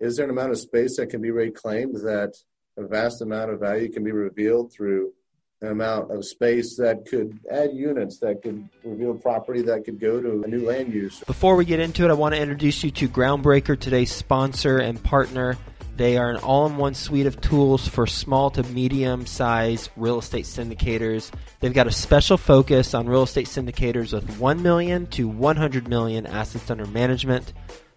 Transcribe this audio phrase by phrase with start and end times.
[0.00, 2.34] is there an amount of space that can be reclaimed that
[2.76, 5.12] a vast amount of value can be revealed through
[5.60, 10.20] an amount of space that could add units that could reveal property that could go
[10.20, 11.18] to a new land use.
[11.26, 15.02] Before we get into it, I want to introduce you to Groundbreaker, today's sponsor and
[15.02, 15.56] partner.
[15.96, 20.20] They are an all in one suite of tools for small to medium size real
[20.20, 21.32] estate syndicators.
[21.58, 26.24] They've got a special focus on real estate syndicators with 1 million to 100 million
[26.24, 27.52] assets under management.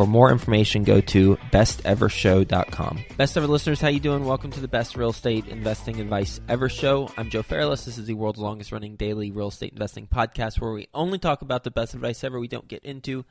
[0.00, 3.04] For more information, go to bestevershow.com.
[3.18, 4.24] Best ever listeners, how you doing?
[4.24, 7.12] Welcome to the Best Real Estate Investing Advice Ever Show.
[7.18, 7.84] I'm Joe Fairless.
[7.84, 11.42] This is the world's longest running daily real estate investing podcast where we only talk
[11.42, 12.40] about the best advice ever.
[12.40, 13.26] We don't get into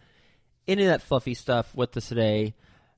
[0.68, 1.74] any of that fluffy stuff.
[1.74, 2.54] With us today,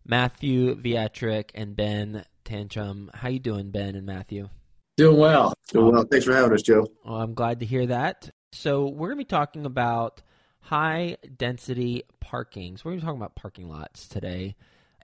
[0.06, 3.10] Matthew Viatric and Ben Tantrum.
[3.14, 4.50] How you doing, Ben and Matthew?
[4.98, 5.54] Doing well.
[5.72, 6.04] Doing well.
[6.04, 6.88] Thanks for having us, Joe.
[7.06, 8.32] Well, I'm glad to hear that.
[8.52, 10.22] So we're going to be talking about
[10.62, 12.78] high density parking.
[12.78, 14.56] So we're going to be talking about parking lots today.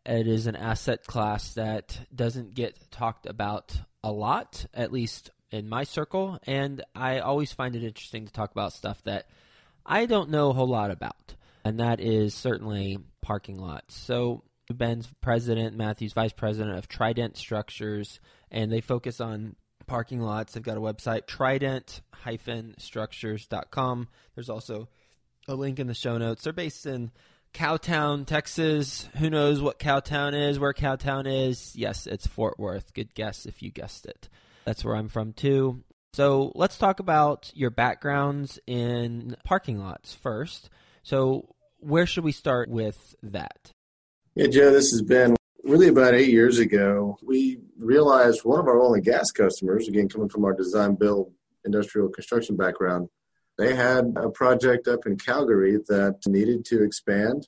[0.06, 5.68] It is an asset class that doesn't get talked about a lot, at least in
[5.68, 9.28] my circle, and I always find it interesting to talk about stuff that
[9.86, 13.96] I don't know a whole lot about, and that is certainly parking lots.
[13.96, 14.44] So
[14.74, 18.20] Ben's president, Matthew's vice president of Trident Structures,
[18.52, 19.56] and they focus on
[19.88, 20.54] parking lots.
[20.54, 24.08] They've got a website, trident-structures.com.
[24.36, 24.90] There's also
[25.48, 26.44] a link in the show notes.
[26.44, 27.12] They're based in
[27.54, 29.08] Cowtown, Texas.
[29.18, 31.76] Who knows what Cowtown is, where Cowtown is?
[31.76, 32.94] Yes, it's Fort Worth.
[32.94, 34.30] Good guess if you guessed it.
[34.66, 35.84] That's where I'm from too.
[36.14, 40.70] So let's talk about your backgrounds in parking lots first.
[41.04, 43.72] So, where should we start with that?
[44.36, 47.18] Yeah, Joe, this has been really about eight years ago.
[47.22, 51.32] We realized one of our and gas customers, again, coming from our design build
[51.66, 53.10] industrial construction background,
[53.58, 57.48] they had a project up in Calgary that needed to expand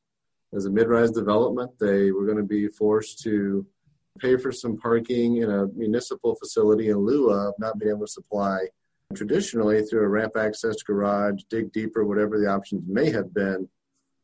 [0.53, 1.71] as a mid-rise development.
[1.79, 3.65] They were going to be forced to
[4.19, 8.11] pay for some parking in a municipal facility in lieu of not being able to
[8.11, 8.67] supply
[9.15, 13.67] traditionally through a ramp access garage, dig deeper, whatever the options may have been.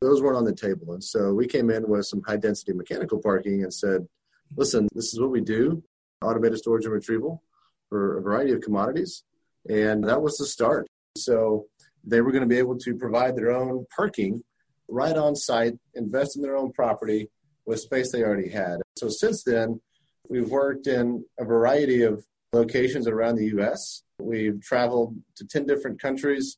[0.02, 0.94] Those weren't on the table.
[0.94, 4.08] And so we came in with some high density mechanical parking and said,
[4.56, 5.84] listen, this is what we do
[6.22, 7.44] automated storage and retrieval
[7.90, 9.24] for a variety of commodities.
[9.70, 10.88] And that was the start.
[11.18, 11.68] So
[12.06, 14.44] they were going to be able to provide their own parking
[14.88, 17.30] right on site, invest in their own property
[17.66, 18.78] with space they already had.
[18.98, 19.82] So since then,
[20.30, 22.24] we've worked in a variety of
[22.54, 24.04] locations around the U.S.
[24.20, 26.58] We've traveled to 10 different countries.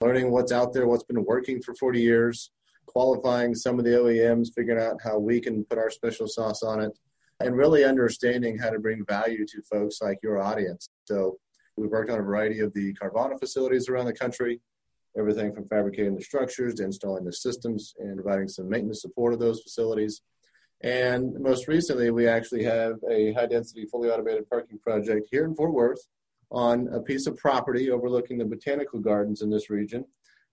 [0.00, 2.50] learning what's out there, what's been working for 40 years,
[2.86, 6.80] qualifying some of the OEMs, figuring out how we can put our special sauce on
[6.80, 6.98] it,
[7.40, 10.88] and really understanding how to bring value to folks like your audience.
[11.04, 11.38] So
[11.76, 14.60] we've worked on a variety of the Carvana facilities around the country,
[15.16, 19.40] everything from fabricating the structures to installing the systems and providing some maintenance support of
[19.40, 20.22] those facilities.
[20.82, 25.54] And most recently, we actually have a high density, fully automated parking project here in
[25.54, 26.06] Fort Worth
[26.50, 30.04] on a piece of property overlooking the botanical gardens in this region.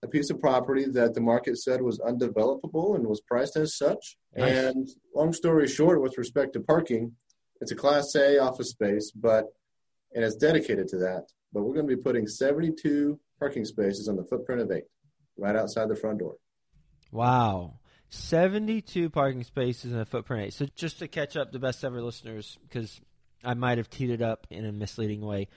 [0.02, 4.18] A piece of property that the market said was undevelopable and was priced as such.
[4.36, 4.52] Nice.
[4.52, 7.12] And long story short, with respect to parking,
[7.60, 9.46] it's a Class A office space, but
[10.14, 11.26] and it's dedicated to that.
[11.52, 14.84] But we're going to be putting 72 parking spaces on the footprint of eight,
[15.36, 16.36] right outside the front door.
[17.12, 17.80] Wow.
[18.08, 20.54] 72 parking spaces in a footprint eight.
[20.54, 23.00] So just to catch up the best ever listeners, because
[23.44, 25.48] I might have teed it up in a misleading way.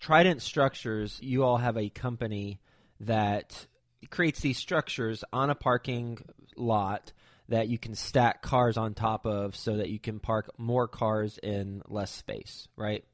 [0.00, 2.60] Trident Structures, you all have a company
[3.00, 3.66] that
[4.10, 6.18] creates these structures on a parking
[6.56, 7.12] lot
[7.48, 11.38] that you can stack cars on top of so that you can park more cars
[11.42, 13.04] in less space, right?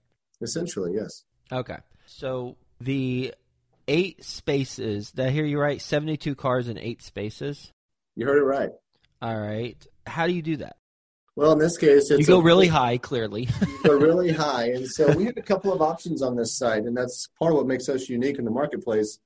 [0.40, 1.24] Essentially, yes.
[1.50, 1.76] Okay.
[2.06, 3.34] So the
[3.92, 5.80] eight spaces, did I hear you right?
[5.80, 7.72] 72 cars in eight spaces?
[8.16, 8.70] You heard it right.
[9.20, 9.76] All right.
[10.06, 10.76] How do you do that?
[11.36, 12.98] Well, in this case, you go a, really high.
[12.98, 16.58] Clearly, you go really high, and so we have a couple of options on this
[16.58, 19.18] site, and that's part of what makes us unique in the marketplace.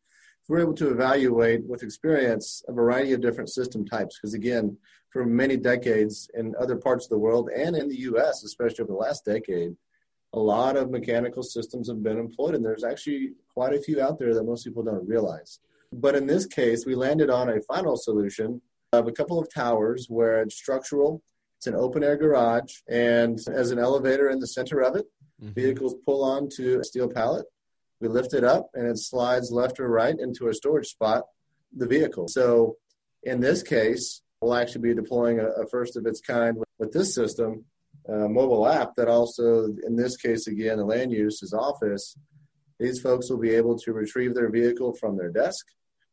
[0.48, 4.78] We're able to evaluate with experience a variety of different system types, because again,
[5.10, 8.92] for many decades in other parts of the world and in the U.S., especially over
[8.92, 9.74] the last decade,
[10.36, 14.18] a lot of mechanical systems have been employed, and there's actually quite a few out
[14.18, 15.60] there that most people don't realize.
[15.92, 18.60] But in this case, we landed on a final solution
[18.92, 21.22] of a couple of towers where it's structural
[21.56, 25.06] it's an open air garage, and as an elevator in the center of it,
[25.42, 25.52] mm-hmm.
[25.52, 27.46] vehicles pull onto a steel pallet.
[28.00, 31.24] We lift it up, and it slides left or right into a storage spot,
[31.74, 32.28] the vehicle.
[32.28, 32.76] So
[33.22, 36.92] in this case, we'll actually be deploying a, a first of its kind with, with
[36.92, 37.64] this system,
[38.08, 42.16] a mobile app that also, in this case, again, the land use is office.
[42.78, 45.66] These folks will be able to retrieve their vehicle from their desk.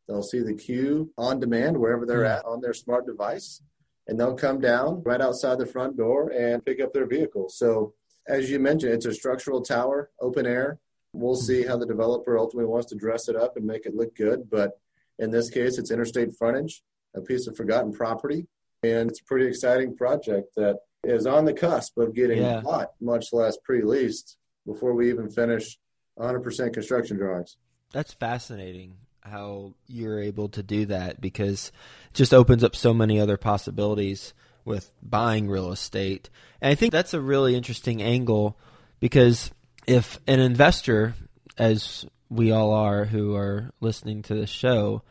[0.07, 2.39] They'll see the queue on demand wherever they're mm-hmm.
[2.39, 3.61] at on their smart device
[4.07, 7.49] and they'll come down right outside the front door and pick up their vehicle.
[7.49, 7.93] So,
[8.27, 10.79] as you mentioned, it's a structural tower, open air.
[11.13, 14.15] We'll see how the developer ultimately wants to dress it up and make it look
[14.15, 14.49] good.
[14.49, 14.71] But
[15.19, 16.83] in this case, it's interstate frontage,
[17.15, 18.47] a piece of forgotten property.
[18.81, 22.61] And it's a pretty exciting project that is on the cusp of getting yeah.
[22.61, 25.77] bought, much less pre leased, before we even finish
[26.17, 27.57] 100% construction drawings.
[27.91, 31.71] That's fascinating how you're able to do that because
[32.09, 34.33] it just opens up so many other possibilities
[34.65, 36.29] with buying real estate.
[36.61, 38.57] And I think that's a really interesting angle
[38.99, 39.51] because
[39.87, 41.15] if an investor,
[41.57, 45.03] as we all are who are listening to the show,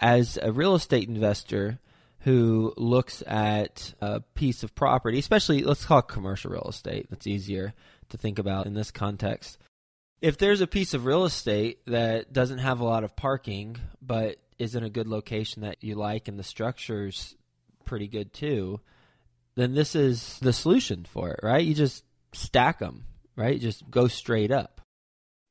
[0.00, 1.78] as a real estate investor
[2.24, 7.26] who looks at a piece of property, especially let's call it commercial real estate, that's
[7.26, 7.74] easier
[8.08, 9.58] to think about in this context
[10.24, 14.38] if there's a piece of real estate that doesn't have a lot of parking but
[14.58, 17.36] is in a good location that you like and the structure's
[17.84, 18.80] pretty good too,
[19.54, 21.62] then this is the solution for it, right?
[21.62, 23.04] You just stack them,
[23.36, 23.60] right?
[23.60, 24.80] Just go straight up.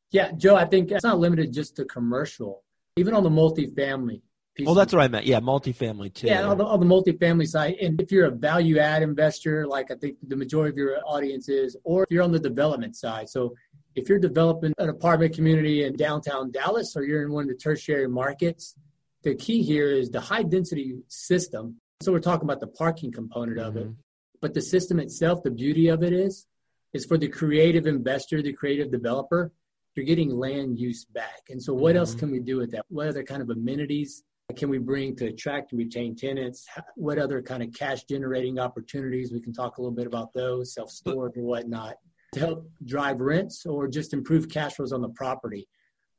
[0.10, 2.64] Yeah, Joe, I think it's not limited just to commercial.
[2.96, 4.22] Even on the multifamily
[4.56, 4.66] piece.
[4.66, 5.26] Well, that's what I meant.
[5.26, 6.28] Yeah, multifamily too.
[6.28, 7.76] Yeah, on the, on the multifamily side.
[7.82, 11.50] And if you're a value add investor, like I think the majority of your audience
[11.50, 13.30] is, or if you're on the development side.
[13.30, 13.56] So
[13.96, 17.56] if you're developing an apartment community in downtown Dallas or you're in one of the
[17.56, 18.76] tertiary markets,
[19.24, 21.80] the key here is the high density system.
[22.02, 23.90] So we're talking about the parking component of mm-hmm.
[23.90, 23.96] it.
[24.42, 26.48] But the system itself, the beauty of it is,
[26.94, 29.52] is for the creative investor, the creative developer,
[29.96, 31.44] you're getting land use back.
[31.50, 32.00] And so what mm-hmm.
[32.00, 32.86] else can we do with that?
[32.90, 34.24] What other kind of amenities
[34.56, 36.66] can we bring to attract and retain tenants?
[36.96, 39.32] What other kind of cash generating opportunities?
[39.32, 41.96] We can talk a little bit about those, self storage and whatnot
[42.34, 45.68] to help drive rents or just improve cash flows on the property.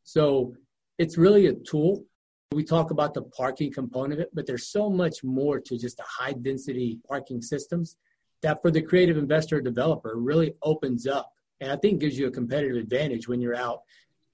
[0.05, 0.55] So
[0.99, 2.05] it's really a tool.
[2.53, 5.97] We talk about the parking component of it, but there's so much more to just
[5.97, 7.97] the high density parking systems
[8.43, 12.27] that for the creative investor or developer really opens up and I think gives you
[12.27, 13.83] a competitive advantage when you're out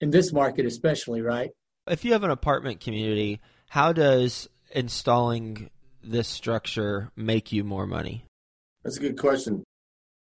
[0.00, 1.50] in this market, especially, right?
[1.86, 3.40] If you have an apartment community,
[3.70, 5.70] how does installing
[6.02, 8.24] this structure make you more money?
[8.82, 9.62] That's a good question.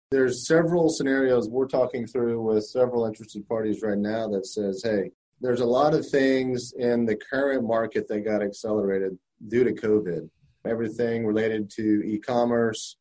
[0.09, 5.11] There's several scenarios we're talking through with several interested parties right now that says, hey,
[5.39, 9.15] there's a lot of things in the current market that got accelerated
[9.47, 10.27] due to COVID.
[10.65, 12.97] Everything related to e commerce,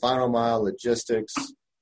[0.00, 1.34] final mile logistics,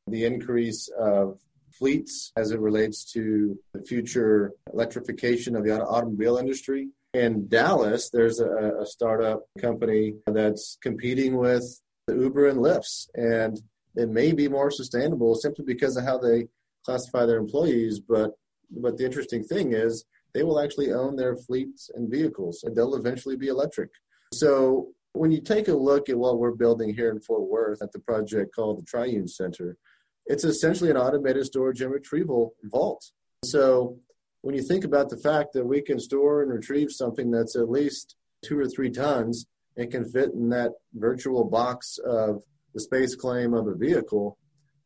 [0.06, 1.38] the increase of
[1.78, 6.88] fleets as it relates to the future electrification of the automobile industry.
[7.14, 11.64] In Dallas, there's a, a startup company that's competing with
[12.06, 13.58] the Uber and Lyfts, and
[13.96, 16.48] it may be more sustainable simply because of how they
[16.84, 18.00] classify their employees.
[18.00, 18.32] But
[18.70, 22.94] but the interesting thing is they will actually own their fleets and vehicles, and they'll
[22.94, 23.90] eventually be electric.
[24.34, 27.92] So when you take a look at what we're building here in Fort Worth at
[27.92, 29.78] the project called the Triune Center,
[30.26, 33.02] it's essentially an automated storage and retrieval vault.
[33.44, 33.98] So
[34.42, 37.68] when you think about the fact that we can store and retrieve something that's at
[37.68, 42.42] least two or three tons and can fit in that virtual box of
[42.74, 44.38] the space claim of a vehicle,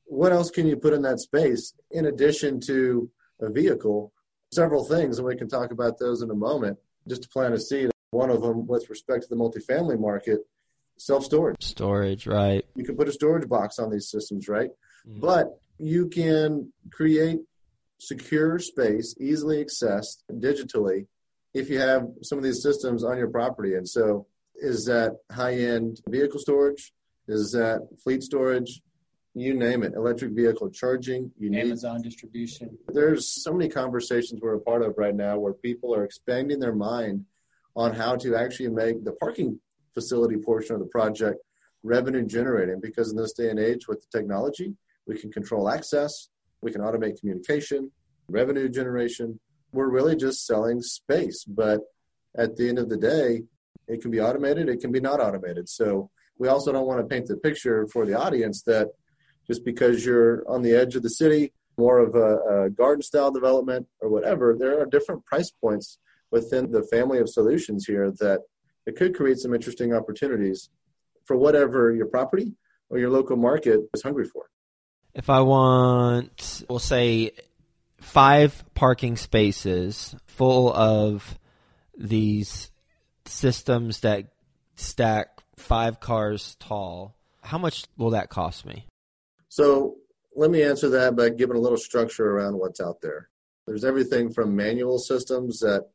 [0.04, 4.12] what else can you put in that space in addition to a vehicle?
[4.52, 6.78] Several things, and we can talk about those in a moment.
[7.08, 10.40] Just to plant a seed, one of them with respect to the multifamily market,
[10.98, 11.56] self storage.
[11.60, 12.64] Storage, right.
[12.74, 14.70] You can put a storage box on these systems, right?
[15.08, 15.20] Mm-hmm.
[15.20, 17.40] But you can create
[18.02, 21.06] secure space, easily accessed digitally,
[21.54, 23.74] if you have some of these systems on your property.
[23.74, 26.92] And so, is that high end vehicle storage?
[27.28, 28.80] Is that fleet storage?
[29.34, 31.30] You name it, electric vehicle charging.
[31.38, 32.76] You name Amazon need, distribution.
[32.88, 36.74] There's so many conversations we're a part of right now where people are expanding their
[36.74, 37.24] mind
[37.74, 39.58] on how to actually make the parking
[39.94, 41.38] facility portion of the project
[41.82, 44.74] revenue generating because in this day and age with the technology,
[45.06, 46.28] we can control access,
[46.62, 47.90] we can automate communication,
[48.28, 49.38] revenue generation.
[49.72, 51.44] We're really just selling space.
[51.44, 51.80] But
[52.36, 53.42] at the end of the day,
[53.88, 55.68] it can be automated, it can be not automated.
[55.68, 58.88] So we also don't want to paint the picture for the audience that
[59.46, 63.30] just because you're on the edge of the city, more of a, a garden style
[63.30, 65.98] development or whatever, there are different price points
[66.30, 68.40] within the family of solutions here that
[68.86, 70.70] it could create some interesting opportunities
[71.24, 72.54] for whatever your property
[72.88, 74.46] or your local market is hungry for
[75.14, 77.32] if I want, we'll say,
[78.00, 81.38] five parking spaces full of
[81.96, 82.70] these
[83.26, 84.32] systems that
[84.76, 88.86] stack five cars tall, how much will that cost me?
[89.48, 89.96] So
[90.34, 93.28] let me answer that by giving a little structure around what's out there.
[93.66, 95.88] There's everything from manual systems that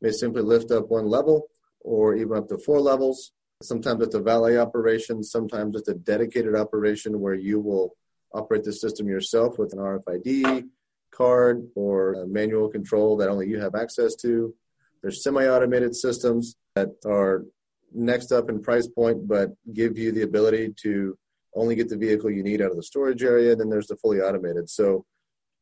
[0.00, 1.48] may simply lift up one level
[1.80, 3.32] or even up to four levels.
[3.62, 7.94] Sometimes it's a valet operation, sometimes it's a dedicated operation where you will
[8.32, 10.68] operate the system yourself with an RFID
[11.10, 14.54] card or manual control that only you have access to.
[15.02, 17.44] There's semi-automated systems that are
[17.92, 21.18] next up in price point, but give you the ability to
[21.54, 23.56] only get the vehicle you need out of the storage area.
[23.56, 24.70] Then there's the fully automated.
[24.70, 25.04] So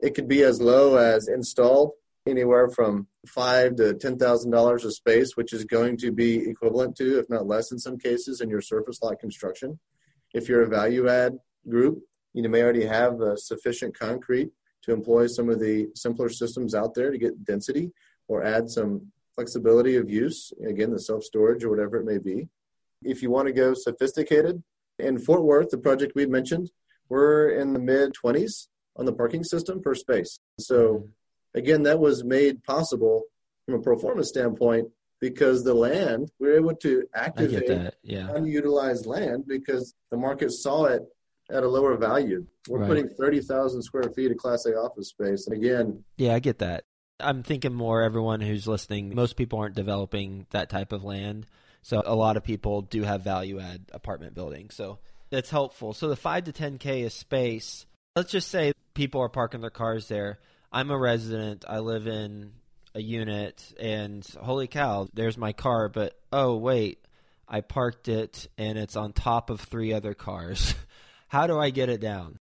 [0.00, 1.92] it could be as low as installed
[2.26, 6.96] anywhere from five to ten thousand dollars of space, which is going to be equivalent
[6.96, 9.78] to, if not less in some cases, in your surface lot construction.
[10.34, 12.02] If you're a value add group,
[12.34, 14.50] you may already have uh, sufficient concrete
[14.82, 17.90] to employ some of the simpler systems out there to get density
[18.28, 22.48] or add some flexibility of use, again, the self storage or whatever it may be.
[23.02, 24.62] If you want to go sophisticated,
[24.98, 26.70] in Fort Worth, the project we mentioned,
[27.08, 30.40] we're in the mid 20s on the parking system per space.
[30.58, 31.08] So,
[31.54, 33.22] again, that was made possible
[33.64, 34.88] from a performance standpoint
[35.20, 38.28] because the land, we were able to activate yeah.
[38.34, 41.02] unutilized land because the market saw it
[41.50, 42.46] at a lower value.
[42.68, 42.88] We're right.
[42.88, 45.46] putting 30,000 square feet of Class A office space.
[45.46, 46.84] And again, yeah, I get that.
[47.20, 51.46] I'm thinking more everyone who's listening, most people aren't developing that type of land.
[51.82, 54.74] So a lot of people do have value add apartment buildings.
[54.74, 54.98] So
[55.30, 55.94] that's helpful.
[55.94, 57.86] So the 5 to 10K is space.
[58.14, 60.38] Let's just say people are parking their cars there.
[60.70, 61.64] I'm a resident.
[61.66, 62.52] I live in
[62.94, 66.98] a unit and holy cow, there's my car, but oh wait,
[67.48, 70.74] I parked it and it's on top of three other cars.
[71.28, 72.38] How do I get it down?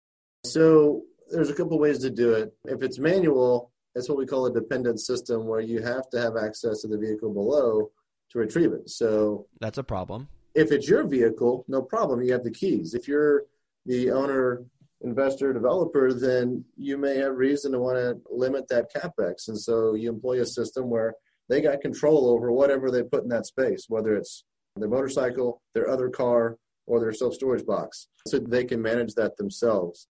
[0.45, 1.01] So
[1.31, 2.53] there's a couple ways to do it.
[2.65, 6.37] If it's manual, that's what we call a dependent system where you have to have
[6.37, 7.89] access to the vehicle below
[8.31, 8.89] to retrieve it.
[8.89, 10.27] So that's a problem.
[10.53, 12.21] If it's your vehicle, no problem.
[12.21, 12.93] You have the keys.
[12.93, 13.43] If you're
[13.85, 14.63] the owner,
[15.01, 19.47] investor, developer, then you may have reason to want to limit that capex.
[19.47, 21.15] And so you employ a system where
[21.49, 24.43] they got control over whatever they put in that space, whether it's
[24.75, 29.37] their motorcycle, their other car, or their self storage box so they can manage that
[29.37, 30.07] themselves.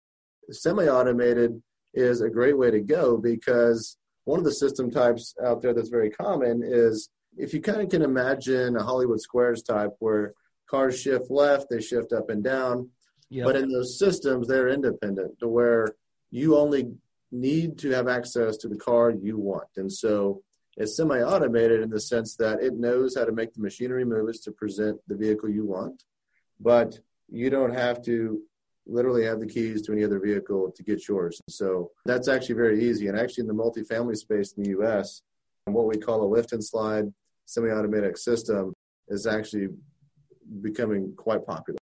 [0.50, 1.60] Semi automated
[1.94, 5.88] is a great way to go because one of the system types out there that's
[5.88, 10.34] very common is if you kind of can imagine a Hollywood Squares type where
[10.68, 12.90] cars shift left, they shift up and down.
[13.30, 13.46] Yep.
[13.46, 15.94] But in those systems, they're independent to where
[16.30, 16.92] you only
[17.32, 19.68] need to have access to the car you want.
[19.76, 20.42] And so
[20.76, 24.40] it's semi automated in the sense that it knows how to make the machinery moves
[24.40, 26.02] to present the vehicle you want
[26.60, 26.98] but
[27.28, 28.42] you don't have to
[28.86, 31.40] literally have the keys to any other vehicle to get yours.
[31.48, 33.08] So that's actually very easy.
[33.08, 35.22] And actually, in the multifamily space in the US,
[35.64, 37.12] what we call a lift and slide
[37.46, 38.72] semi-automatic system
[39.08, 39.68] is actually
[40.60, 41.78] becoming quite popular.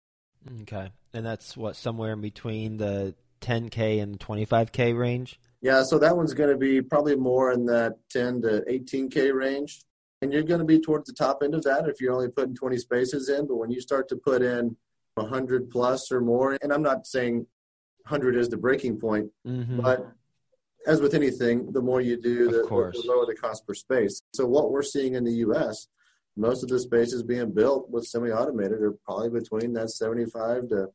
[0.62, 5.38] Okay, and that's what somewhere in between the 10k and 25k range.
[5.60, 9.82] Yeah, so that one's going to be probably more in that 10 to 18k range,
[10.20, 12.54] and you're going to be towards the top end of that if you're only putting
[12.54, 13.46] 20 spaces in.
[13.46, 14.76] But when you start to put in
[15.14, 17.46] 100 plus or more, and I'm not saying
[18.06, 19.80] 100 is the breaking point, mm-hmm.
[19.80, 20.12] but
[20.86, 24.22] as with anything, the more you do, the, the, lower the cost per space.
[24.34, 25.88] So what we're seeing in the U.S.,
[26.36, 30.86] most of the spaces being built with semi-automated are probably between that 75 to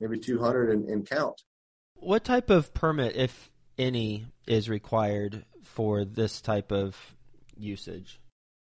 [0.00, 1.42] maybe 200 in, in count.
[1.94, 6.96] What type of permit, if any, is required for this type of
[7.56, 8.21] usage?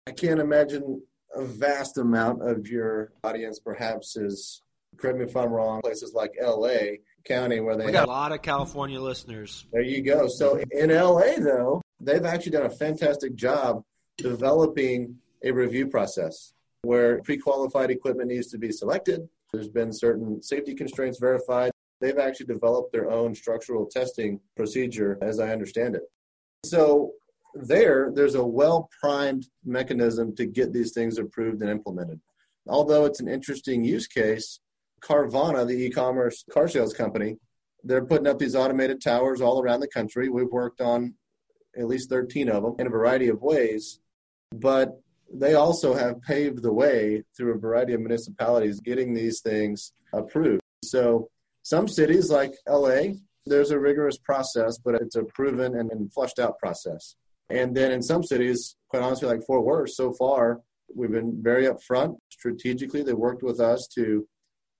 [0.08, 1.02] I can't imagine
[1.36, 4.62] a vast amount of your audience perhaps is
[4.96, 6.96] correct me if I'm wrong, places like LA
[7.26, 9.68] County where they we got have, a lot of California listeners.
[9.74, 10.30] There you go.
[10.30, 13.84] So in LA though, they've actually done a fantastic job
[14.18, 19.28] developing a review process where pre-qualified equipment needs to be selected.
[19.52, 21.72] There's been certain safety constraints verified.
[22.00, 26.04] They've actually developed their own structural testing procedure, as I understand it.
[26.64, 27.12] So
[27.54, 32.20] there, there's a well-primed mechanism to get these things approved and implemented.
[32.68, 34.60] Although it's an interesting use case,
[35.02, 37.38] Carvana, the e-commerce car sales company,
[37.84, 40.30] they're putting up these automated towers all around the country.
[40.30, 41.14] We've worked on
[41.78, 44.00] at least 13 of them in a variety of ways,
[44.52, 45.00] but
[45.34, 50.62] they also have paved the way through a variety of municipalities getting these things approved.
[50.84, 51.30] So
[51.64, 53.14] some cities like LA,
[53.46, 57.16] there's a rigorous process, but it's a proven and, and flushed out process.
[57.50, 60.60] And then in some cities, quite honestly, like Fort Worth, so far,
[60.94, 63.04] we've been very upfront strategically.
[63.04, 64.28] They worked with us to,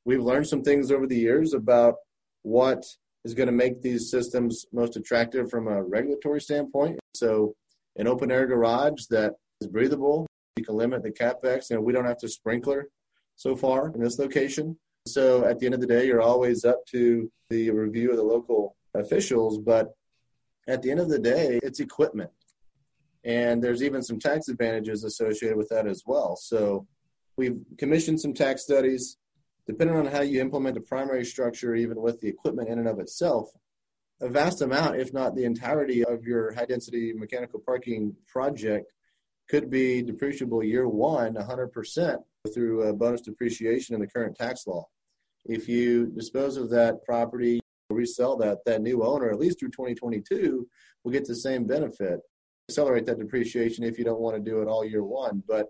[0.06, 1.96] we've learned some things over the years about
[2.44, 2.84] what
[3.24, 7.00] is going to make these systems most attractive from a regulatory standpoint.
[7.14, 7.56] So,
[7.98, 11.70] an open air garage that is breathable, you can limit the capex.
[11.70, 12.90] You know, we don't have to sprinkler
[13.36, 14.78] so far in this location.
[15.08, 18.24] So at the end of the day, you're always up to the review of the
[18.24, 19.58] local officials.
[19.58, 19.94] But
[20.68, 22.32] at the end of the day, it's equipment.
[23.28, 26.38] And there's even some tax advantages associated with that as well.
[26.38, 26.88] So
[27.36, 29.18] we've commissioned some tax studies.
[29.68, 33.00] Depending on how you implement a primary structure, even with the equipment in and of
[33.00, 33.50] itself,
[34.22, 38.94] a vast amount, if not the entirety of your high density mechanical parking project
[39.50, 42.16] could be depreciable year one 100%
[42.54, 44.88] through bonus depreciation in the current tax law.
[45.46, 47.60] If you dispose of that property,
[47.90, 50.66] resell that, that new owner, at least through 2022,
[51.04, 52.22] will get the same benefit.
[52.70, 55.42] Accelerate that depreciation if you don't want to do it all year one.
[55.48, 55.68] But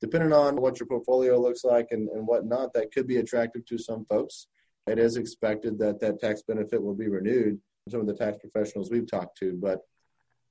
[0.00, 3.78] depending on what your portfolio looks like and, and whatnot, that could be attractive to
[3.78, 4.46] some folks.
[4.86, 7.60] It is expected that that tax benefit will be renewed.
[7.88, 9.80] Some of the tax professionals we've talked to, but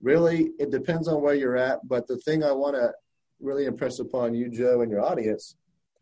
[0.02, 1.80] really it depends on where you're at.
[1.88, 2.94] But the thing I want to
[3.40, 5.56] really impress upon you, Joe, and your audience,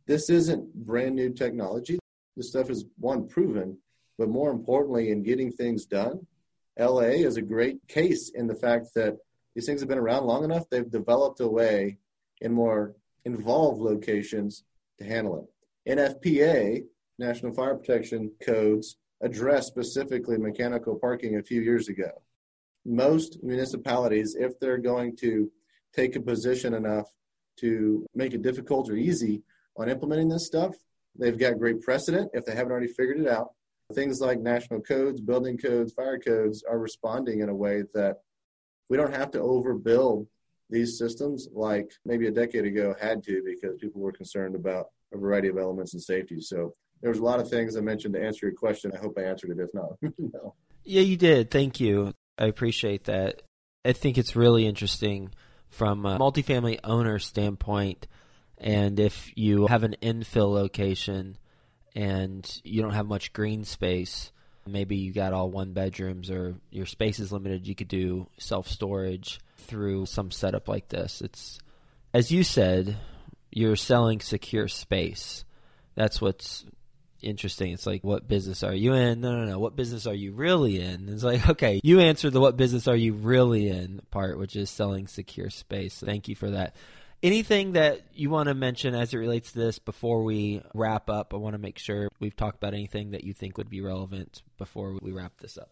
[0.08, 2.00] this isn't brand new technology.
[2.36, 3.78] This stuff is one proven,
[4.18, 6.26] but more importantly, in getting things done,
[6.80, 9.18] LA is a great case in the fact that
[9.56, 10.70] these things have been around long enough.
[10.70, 11.98] They've developed a way
[12.40, 14.64] in more involved locations
[15.00, 15.48] to handle
[15.86, 15.98] it.
[15.98, 16.84] NFPA,
[17.20, 22.10] National Fire Protection Codes, addressed specifically mechanical parking a few years ago
[22.86, 25.52] most municipalities, if they're going to
[25.94, 27.08] take a position enough
[27.60, 29.44] to make it difficult or easy
[29.78, 30.76] on implementing this stuff,
[31.18, 33.54] they've got great precedent if they haven't already figured it out.
[33.94, 38.18] Things like national codes, building codes, fire codes are responding in a way that
[38.92, 40.28] we don't have to overbuild
[40.70, 45.18] these systems like maybe a decade ago had to because people were concerned about a
[45.18, 46.42] variety of elements and safety.
[46.42, 48.92] So there was a lot of things I mentioned to answer your question.
[48.94, 49.60] I hope I answered it.
[49.60, 50.56] If not, no.
[50.84, 51.50] Yeah, you did.
[51.50, 52.14] Thank you.
[52.38, 53.42] I appreciate that.
[53.86, 55.32] I think it's really interesting
[55.70, 58.08] from a multifamily owner standpoint.
[58.58, 61.38] And if you have an infill location
[61.96, 64.34] and you don't have much green space,
[64.68, 68.68] maybe you got all one bedrooms or your space is limited, you could do self
[68.68, 71.22] storage through some setup like this.
[71.22, 71.60] It's,
[72.14, 72.98] as you said,
[73.52, 75.44] you're selling secure space.
[75.96, 76.66] That's what's
[77.22, 77.72] interesting.
[77.72, 79.22] It's like, what business are you in?
[79.22, 79.60] No, no, no.
[79.60, 81.10] What business are you really in?
[81.10, 84.70] It's like, okay, you answered the what business are you really in part, which is
[84.70, 86.02] selling secure space.
[86.04, 86.76] Thank you for that.
[87.24, 91.36] Anything that you want to mention as it relates to this before we wrap up?
[91.36, 94.42] I want to make sure we've talked about anything that you think would be relevant
[94.58, 95.70] before we wrap this up.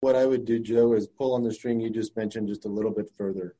[0.00, 2.68] What I would do, Joe, is pull on the string you just mentioned just a
[2.68, 3.56] little bit further.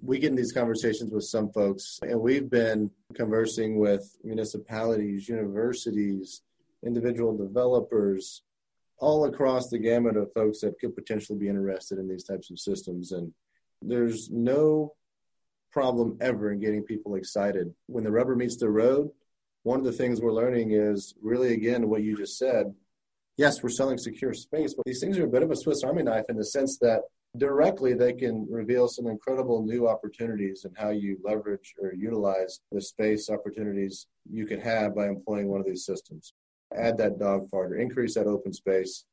[0.00, 6.42] We get in these conversations with some folks, and we've been conversing with municipalities, universities,
[6.86, 8.42] individual developers,
[8.98, 12.60] all across the gamut of folks that could potentially be interested in these types of
[12.60, 13.10] systems.
[13.10, 13.32] And
[13.82, 14.92] there's no
[15.70, 17.72] problem ever in getting people excited.
[17.86, 19.10] When the rubber meets the road,
[19.62, 22.74] one of the things we're learning is really, again, what you just said.
[23.36, 26.02] Yes, we're selling secure space, but these things are a bit of a Swiss Army
[26.02, 27.02] knife in the sense that
[27.36, 32.80] directly they can reveal some incredible new opportunities and how you leverage or utilize the
[32.80, 36.32] space opportunities you can have by employing one of these systems.
[36.76, 39.04] Add that dog fart or increase that open space,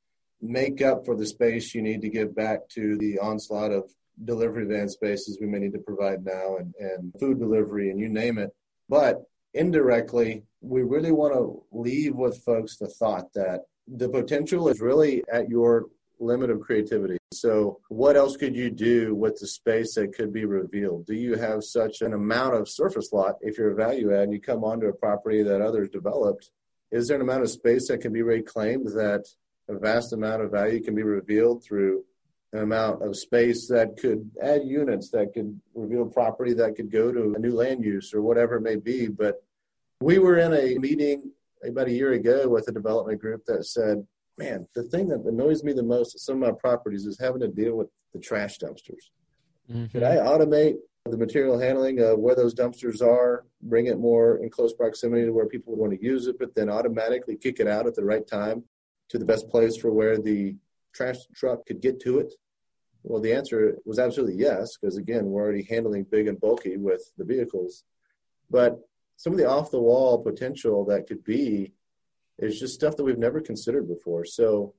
[0.41, 3.91] make up for the space you need to give back to the onslaught of
[4.25, 8.09] delivery van spaces we may need to provide now and, and food delivery and you
[8.09, 8.51] name it.
[8.89, 14.81] But indirectly, we really want to leave with folks the thought that the potential is
[14.81, 15.85] really at your
[16.19, 17.17] limit of creativity.
[17.33, 21.05] So, what else could you do with the space that could be revealed?
[21.05, 24.33] Do you have such an amount of surface lot if you're a value add and
[24.33, 26.49] you come onto a property that others developed?
[26.91, 29.25] Is there an amount of space that can be reclaimed that
[29.67, 32.05] a vast amount of value can be revealed through
[32.57, 37.35] amount of space that could add units that could reveal property that could go to
[37.35, 39.07] a new land use or whatever it may be?
[39.07, 39.43] But
[39.99, 41.31] we were in a meeting
[41.67, 44.05] about a year ago with a development group that said,
[44.37, 47.41] man, the thing that annoys me the most at some of my properties is having
[47.41, 49.09] to deal with the trash dumpsters.
[49.69, 49.87] Mm-hmm.
[49.87, 50.75] Could I automate
[51.09, 55.31] the material handling of where those dumpsters are, bring it more in close proximity to
[55.31, 58.03] where people would want to use it, but then automatically kick it out at the
[58.03, 58.63] right time
[59.09, 60.55] to the best place for where the
[60.93, 62.33] trash truck could get to it?
[63.03, 67.01] Well, the answer was absolutely yes, because again, we're already handling big and bulky with
[67.17, 67.83] the vehicles.
[68.49, 68.79] But
[69.15, 71.73] some of the off the wall potential that could be
[72.37, 74.25] is just stuff that we've never considered before.
[74.25, 74.73] So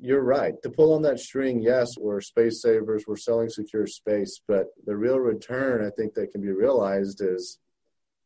[0.00, 0.54] you're right.
[0.62, 4.96] To pull on that string, yes, we're space savers, we're selling secure space, but the
[4.96, 7.58] real return I think that can be realized is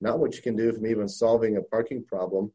[0.01, 2.53] not what you can do from even solving a parking problem.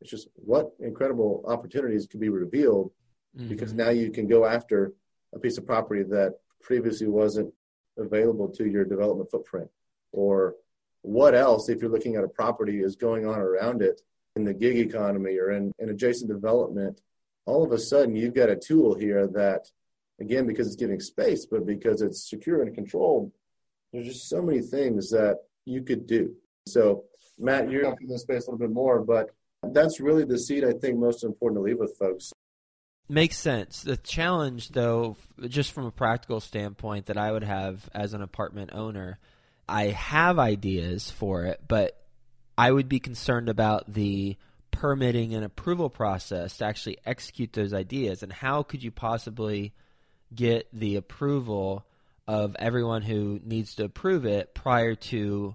[0.00, 2.92] It's just what incredible opportunities can be revealed
[3.36, 3.48] mm-hmm.
[3.48, 4.92] because now you can go after
[5.36, 7.52] a piece of property that previously wasn't
[7.98, 9.70] available to your development footprint
[10.12, 10.54] or
[11.02, 14.00] what else if you're looking at a property is going on around it
[14.34, 17.00] in the gig economy or in, in adjacent development,
[17.46, 19.66] all of a sudden you've got a tool here that,
[20.20, 23.30] again, because it's giving space, but because it's secure and controlled,
[23.92, 26.34] there's just so many things that you could do.
[26.66, 27.04] So,
[27.38, 29.30] Matt, you're in this space a little bit more, but
[29.62, 32.32] that's really the seed I think most important to leave with folks.
[33.08, 33.82] Makes sense.
[33.82, 35.16] The challenge, though,
[35.46, 39.18] just from a practical standpoint, that I would have as an apartment owner,
[39.68, 42.00] I have ideas for it, but
[42.58, 44.36] I would be concerned about the
[44.72, 48.22] permitting and approval process to actually execute those ideas.
[48.22, 49.72] And how could you possibly
[50.34, 51.86] get the approval
[52.26, 55.54] of everyone who needs to approve it prior to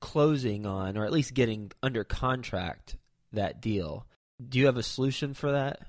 [0.00, 2.96] closing on, or at least getting under contract
[3.32, 4.06] that deal?
[4.46, 5.86] Do you have a solution for that?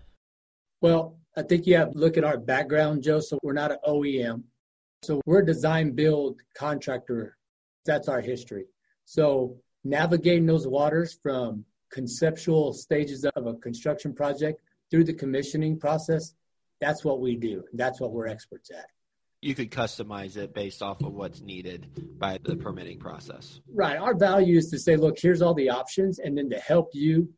[0.84, 3.22] Well, I think you have to look at our background, Joe.
[3.22, 4.44] So we're not an OEM.
[5.02, 7.38] So we're a design build contractor.
[7.86, 8.66] That's our history.
[9.06, 16.34] So navigating those waters from conceptual stages of a construction project through the commissioning process,
[16.82, 17.64] that's what we do.
[17.72, 18.88] That's what we're experts at.
[19.40, 23.62] You could customize it based off of what's needed by the permitting process.
[23.74, 23.98] Right.
[23.98, 27.30] Our value is to say, look, here's all the options, and then to help you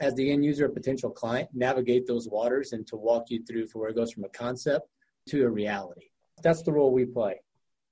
[0.00, 3.66] as the end user, a potential client, navigate those waters and to walk you through
[3.66, 4.88] for where it goes from a concept
[5.28, 6.06] to a reality.
[6.42, 7.40] That's the role we play.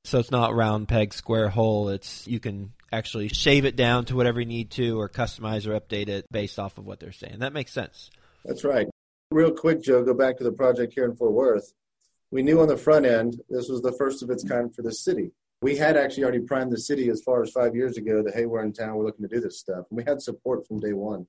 [0.05, 1.89] So it's not round peg square hole.
[1.89, 5.79] It's you can actually shave it down to whatever you need to or customize or
[5.79, 7.41] update it based off of what they're saying.
[7.41, 8.11] That makes sense.
[8.45, 8.87] That's right.
[9.33, 11.75] Real quick, Joe, go back to the project here in Fort Worth.
[12.31, 14.93] We knew on the front end this was the first of its kind for the
[14.93, 15.33] city.
[15.63, 18.47] We had actually already primed the city as far as five years ago that, hey,
[18.47, 19.87] we're in town, we're looking to do this stuff.
[19.91, 21.27] And we had support from day one.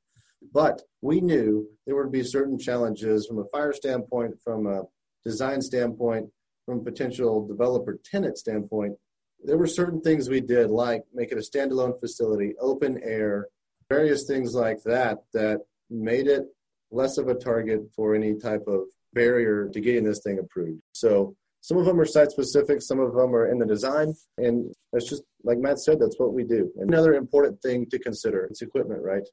[0.53, 4.83] But we knew there would be certain challenges from a fire standpoint, from a
[5.25, 6.29] design standpoint,
[6.65, 8.97] from potential developer tenant standpoint
[9.43, 13.47] there were certain things we did, like make it a standalone facility, open air,
[13.89, 16.43] various things like that, that made it
[16.91, 18.81] less of a target for any type of
[19.13, 20.81] barrier to getting this thing approved.
[20.93, 24.73] So some of them are site specific, some of them are in the design, and
[24.91, 26.71] that's just like Matt said, that's what we do.
[26.77, 29.27] Another important thing to consider it's equipment, right?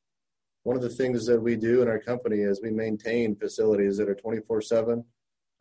[0.65, 4.09] One of the things that we do in our company is we maintain facilities that
[4.09, 5.05] are 24 7.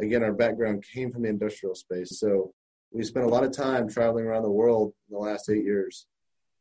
[0.01, 2.19] Again, our background came from the industrial space.
[2.19, 2.53] So
[2.91, 6.07] we spent a lot of time traveling around the world in the last eight years.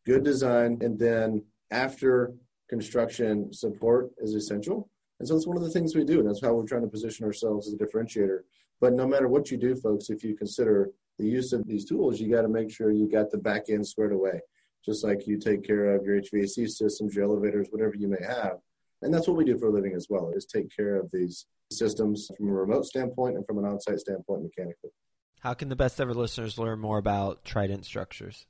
[0.04, 2.32] Good design, and then after
[2.68, 4.90] construction support is essential.
[5.20, 6.88] And so it's one of the things we do, and that's how we're trying to
[6.88, 8.40] position ourselves as a differentiator.
[8.80, 12.18] But no matter what you do, folks, if you consider the use of these tools,
[12.18, 14.40] you got to make sure you got the back end squared away,
[14.84, 18.58] just like you take care of your HVAC systems, your elevators, whatever you may have.
[19.02, 21.46] And that's what we do for a living as well, is take care of these
[21.70, 24.90] systems from a remote standpoint and from an on-site standpoint mechanically.
[25.40, 28.46] How can the best ever listeners learn more about Trident Structures?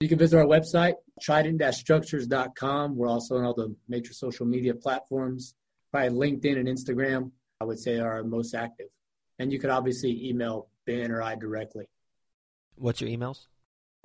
[0.00, 2.96] You can visit our website, trident-structures.com.
[2.96, 5.54] We're also on all the major social media platforms,
[5.90, 8.86] probably LinkedIn and Instagram, I would say are most active.
[9.40, 11.86] And you could obviously email Ben or I directly.
[12.76, 13.46] What's your emails?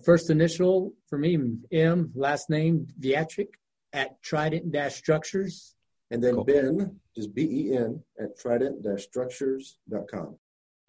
[0.03, 1.37] First initial for me,
[1.71, 3.49] M, last name, Viatric
[3.93, 5.75] at trident-structures.
[6.11, 6.43] And then cool.
[6.43, 10.37] Ben, just B-E-N, at trident-structures.com.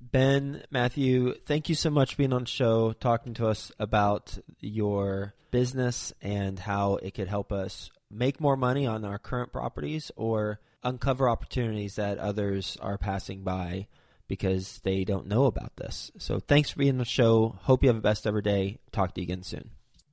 [0.00, 4.38] Ben, Matthew, thank you so much for being on the show, talking to us about
[4.58, 10.10] your business and how it could help us make more money on our current properties
[10.16, 13.86] or uncover opportunities that others are passing by
[14.28, 16.10] because they don't know about this.
[16.18, 17.58] So thanks for being on the show.
[17.62, 18.78] Hope you have the best ever day.
[18.92, 19.70] Talk to you again soon.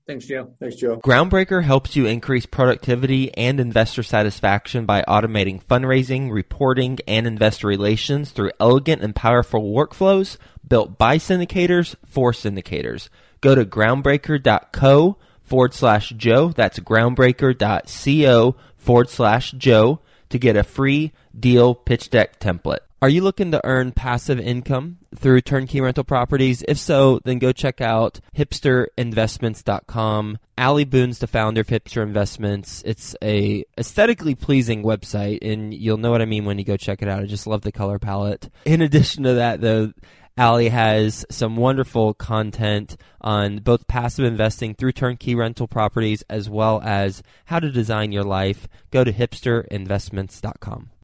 [0.08, 0.52] Thanks, Joe.
[0.60, 0.98] Thanks, Joe.
[0.98, 8.32] Groundbreaker helps you increase productivity and investor satisfaction by automating fundraising, reporting, and investor relations
[8.32, 13.10] through elegant and powerful workflows built by syndicators for syndicators.
[13.42, 16.50] Go to groundbreaker.co forward slash Joe.
[16.50, 22.80] That's groundbreaker.co forward slash Joe to get a free deal pitch deck template.
[23.04, 26.64] Are you looking to earn passive income through turnkey rental properties?
[26.68, 30.38] If so, then go check out hipsterinvestments.com.
[30.56, 32.84] Ali Boone's the founder of Hipster Investments.
[32.86, 37.02] It's a aesthetically pleasing website, and you'll know what I mean when you go check
[37.02, 37.24] it out.
[37.24, 38.52] I just love the color palette.
[38.66, 39.94] In addition to that, though,
[40.38, 46.80] Ali has some wonderful content on both passive investing through turnkey rental properties as well
[46.84, 48.68] as how to design your life.
[48.92, 50.92] Go to hipsterinvestments.com.